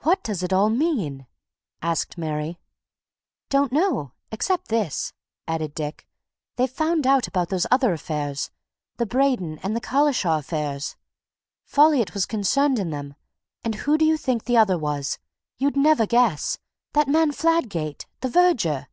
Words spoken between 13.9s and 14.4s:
do you